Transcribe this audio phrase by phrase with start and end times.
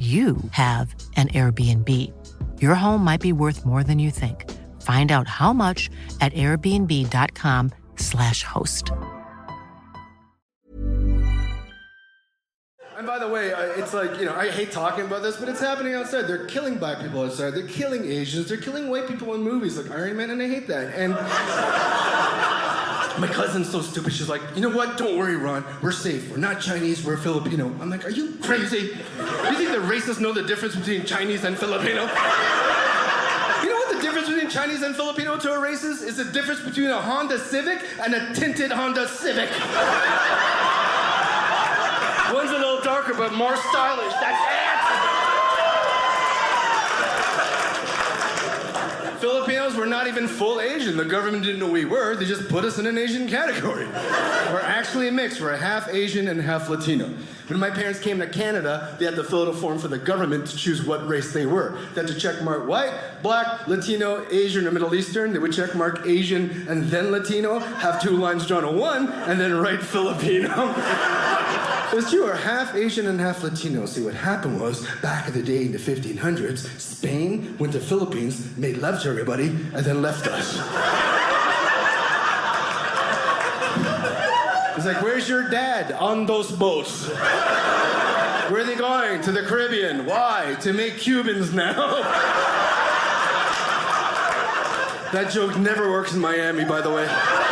[0.00, 1.88] you have an Airbnb.
[2.62, 4.50] Your home might be worth more than you think.
[4.80, 5.90] Find out how much
[6.22, 8.90] at airbnb.com/slash host.
[12.96, 15.60] And by the way, it's like, you know, I hate talking about this, but it's
[15.60, 16.22] happening outside.
[16.22, 17.54] They're killing black people outside.
[17.54, 18.48] They're killing Asians.
[18.48, 20.94] They're killing white people in movies like Iron Man, and I hate that.
[20.94, 21.14] And
[23.20, 24.12] my cousin's so stupid.
[24.12, 24.96] She's like, you know what?
[24.96, 25.64] Don't worry, Ron.
[25.82, 26.30] We're safe.
[26.30, 27.04] We're not Chinese.
[27.04, 27.66] We're Filipino.
[27.80, 28.78] I'm like, are you crazy?
[28.78, 32.02] You think the racists know the difference between Chinese and Filipino?
[33.62, 36.62] You know what the difference between Chinese and Filipino to a racist is the difference
[36.62, 39.50] between a Honda Civic and a tinted Honda Civic.
[42.32, 44.14] One's a little darker but more stylish.
[44.14, 44.69] That's
[49.20, 50.96] Filipinos were not even full Asian.
[50.96, 52.16] The government didn't know we were.
[52.16, 53.86] They just put us in an Asian category.
[53.86, 55.40] We're actually a mix.
[55.40, 57.10] We're half Asian and half Latino.
[57.48, 59.98] When my parents came to Canada, they had to fill out a form for the
[59.98, 61.78] government to choose what race they were.
[61.94, 62.92] They had to check mark white,
[63.22, 65.32] black, Latino, Asian, or Middle Eastern.
[65.32, 69.40] They would check mark Asian and then Latino, have two lines drawn on one, and
[69.40, 70.48] then write Filipino.
[71.92, 73.84] Was true, we're half Asian and half Latino.
[73.84, 77.84] See, what happened was, back in the day in the 1500s, Spain went to the
[77.84, 80.56] Philippines, made love to everybody, and then left us.
[84.76, 85.90] It's like, where's your dad?
[85.92, 87.08] On those boats.
[87.08, 89.20] Where are they going?
[89.22, 90.06] To the Caribbean.
[90.06, 90.56] Why?
[90.60, 91.74] To make Cubans now.
[95.12, 97.49] that joke never works in Miami, by the way.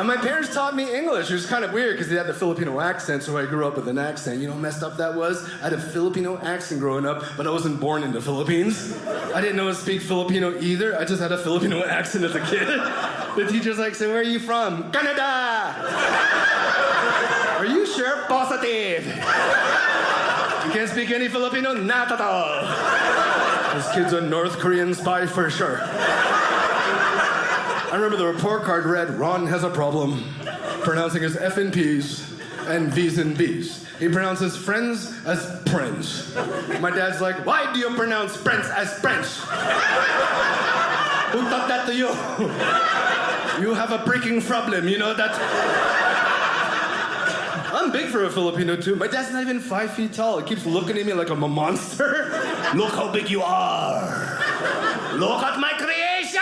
[0.00, 1.28] And my parents taught me English.
[1.28, 3.76] It was kind of weird because they had the Filipino accent, so I grew up
[3.76, 4.40] with an accent.
[4.40, 5.46] You know how messed up that was?
[5.60, 8.96] I had a Filipino accent growing up, but I wasn't born in the Philippines.
[9.34, 10.98] I didn't know how to speak Filipino either.
[10.98, 12.66] I just had a Filipino accent as a kid.
[13.36, 14.90] The teacher's like, so where are you from?
[14.90, 15.74] Canada!
[17.58, 18.24] Are you sure?
[18.24, 19.04] Positive!
[19.04, 21.74] You can't speak any Filipino?
[21.74, 23.74] Not at all.
[23.74, 25.78] This kid's a North Korean spy for sure.
[27.90, 30.24] I remember the report card read, Ron has a problem
[30.82, 32.30] pronouncing his F and P's
[32.68, 33.84] and V's and B's.
[33.98, 36.34] He pronounces friends as friends.
[36.80, 39.38] My dad's like, why do you pronounce friends as friends?
[41.32, 42.08] Who taught that to you?
[43.60, 45.30] You have a breaking problem, you know that?
[47.74, 48.94] I'm big for a Filipino too.
[48.94, 50.38] My dad's not even five feet tall.
[50.38, 52.30] He keeps looking at me like I'm a monster.
[52.74, 54.38] Look how big you are.
[55.14, 56.40] Look at my creation.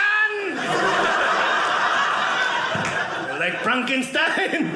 [3.39, 4.71] like Frankenstein.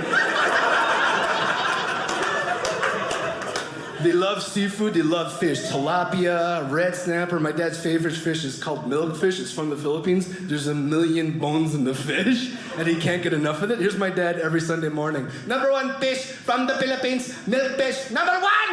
[4.04, 5.62] They love seafood, they love fish.
[5.62, 7.40] Tilapia, red snapper.
[7.40, 9.40] My dad's favorite fish is called milkfish.
[9.40, 10.28] It's from the Philippines.
[10.48, 13.80] There's a million bones in the fish, and he can't get enough of it.
[13.80, 15.28] Here's my dad every Sunday morning.
[15.48, 18.12] Number one fish from the Philippines, milkfish.
[18.12, 18.70] Number one!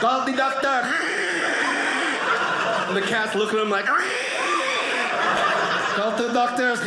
[0.00, 1.13] Call the doctor.
[2.94, 3.86] And the cat's looking at him like,
[5.98, 6.80] Water doctors.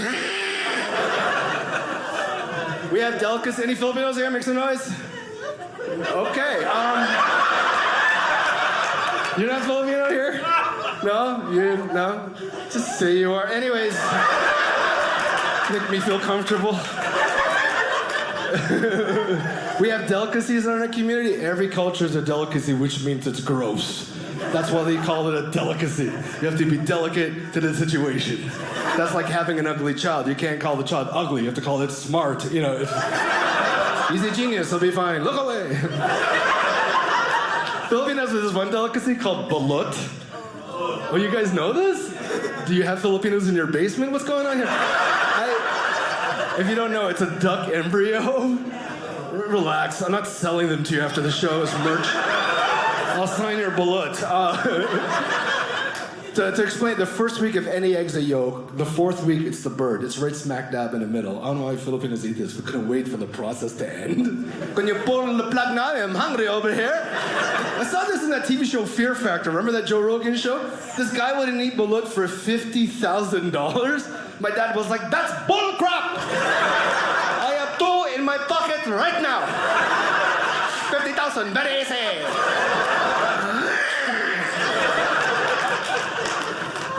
[2.94, 3.64] we have delicacy.
[3.64, 4.30] Any Filipinos here?
[4.30, 4.90] Make some noise.
[5.90, 6.64] Okay.
[6.64, 7.08] Um,
[9.38, 10.42] you're not Filipino here?
[11.04, 11.52] No?
[11.52, 12.34] You no?
[12.72, 13.48] Just say you are.
[13.48, 13.94] Anyways,
[15.72, 16.80] make me feel comfortable.
[19.80, 21.36] we have delicacies in our community.
[21.36, 24.14] Every culture is a delicacy, which means it's gross.
[24.52, 26.06] That's why they call it a delicacy.
[26.06, 28.50] You have to be delicate to the situation.
[28.96, 30.28] That's like having an ugly child.
[30.28, 31.42] You can't call the child ugly.
[31.42, 32.52] You have to call it smart.
[32.52, 32.78] You know,
[34.12, 34.70] he's a genius.
[34.70, 35.24] He'll be fine.
[35.24, 35.76] Look away.
[37.90, 39.94] Filipinos has this one delicacy called balut.
[41.10, 42.14] Oh, you guys know this?
[42.68, 44.12] Do you have Filipinos in your basement?
[44.12, 44.68] What's going on here?
[44.68, 45.87] I,
[46.58, 48.58] if you don't know, it's a duck embryo.
[49.32, 50.02] Relax.
[50.02, 52.06] I'm not selling them to you after the show as merch.
[52.08, 54.22] I'll sign your balut.
[54.24, 54.62] Uh,
[56.34, 58.78] to, to, explain, the first week of any egg's a yolk.
[58.78, 60.04] The fourth week, it's the bird.
[60.04, 61.42] It's right smack dab in the middle.
[61.42, 62.56] I don't know why Filipinos eat this.
[62.56, 64.52] We couldn't wait for the process to end.
[64.76, 65.96] Can you pull the plug now?
[65.96, 67.02] I'm hungry over here.
[67.04, 69.50] I saw this in that TV show Fear Factor.
[69.50, 70.70] Remember that Joe Rogan show?
[70.96, 74.27] This guy wouldn't eat balut for $50,000.
[74.40, 76.14] My dad was like, that's bull crap!
[76.22, 79.42] I have two in my pocket right now.
[80.92, 81.96] 50,000, very easy.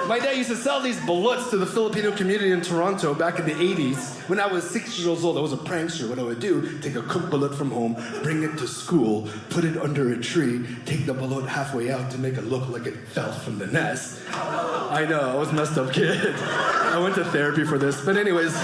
[0.08, 3.44] My dad used to sell these baluts to the Filipino community in Toronto back in
[3.44, 4.26] the 80s.
[4.26, 6.08] When I was six years old, I was a prankster.
[6.08, 9.64] What I would do, take a cooked balut from home, bring it to school, put
[9.64, 12.96] it under a tree, take the balut halfway out to make it look like it
[13.08, 14.18] fell from the nest.
[14.32, 16.34] I know, I was messed up kid.
[16.36, 18.02] I went to therapy for this.
[18.02, 18.54] But anyways,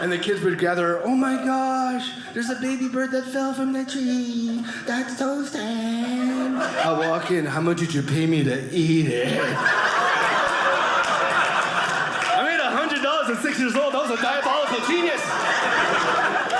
[0.00, 3.74] and the kids would gather, oh my gosh, there's a baby bird that fell from
[3.74, 4.64] the tree.
[4.86, 6.86] That's so sad.
[6.86, 9.91] I walk in, how much did you pay me to eat it?
[13.40, 13.94] Six years old.
[13.94, 15.22] That was a diabolical genius.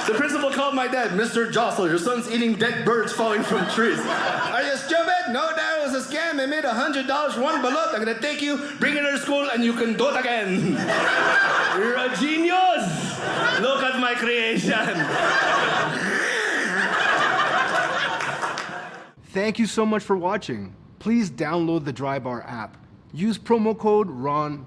[0.07, 1.53] The principal called my dad, Mr.
[1.53, 3.99] Josol, your son's eating dead birds falling from trees.
[4.01, 5.31] Are you stupid?
[5.31, 6.41] No, that was a scam.
[6.41, 7.95] I made a hundred dollars one balut.
[7.95, 10.73] I'm gonna take you, bring you to school, and you can do it again.
[11.77, 13.21] You're a genius.
[13.61, 14.73] Look at my creation.
[19.27, 20.75] Thank you so much for watching.
[20.99, 22.77] Please download the Drybar app.
[23.13, 24.67] Use promo code Ron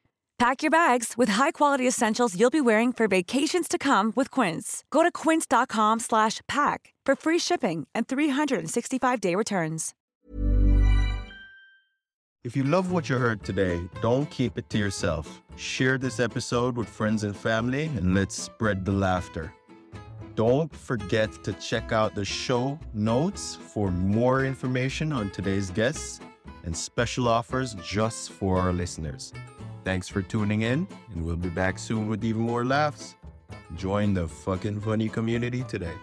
[0.41, 4.83] Pack your bags with high-quality essentials you'll be wearing for vacations to come with Quince.
[4.89, 9.93] Go to quince.com slash pack for free shipping and 365-day returns.
[12.43, 15.43] If you love what you heard today, don't keep it to yourself.
[15.57, 19.53] Share this episode with friends and family and let's spread the laughter.
[20.33, 26.19] Don't forget to check out the show notes for more information on today's guests
[26.63, 29.33] and special offers just for our listeners.
[29.83, 33.15] Thanks for tuning in, and we'll be back soon with even more laughs.
[33.75, 35.93] Join the FOQN funny community today.